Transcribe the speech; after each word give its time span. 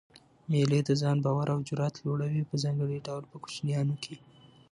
مېلې 0.51 0.79
د 0.85 0.89
ځان 1.01 1.17
باور 1.25 1.47
او 1.53 1.59
جرئت 1.67 1.95
لوړوي؛ 2.05 2.41
په 2.49 2.55
ځانګړي 2.63 2.97
ډول 3.07 3.23
په 3.31 3.37
کوچنيانو 3.43 3.93
کښي. 4.03 4.17